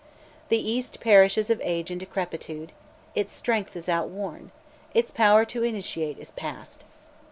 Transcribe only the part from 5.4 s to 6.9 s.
to initiate is past.